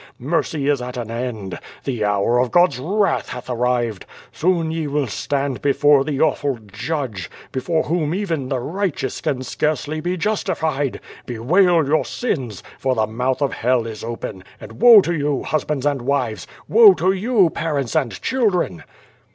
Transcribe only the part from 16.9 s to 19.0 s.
to you, parents and children."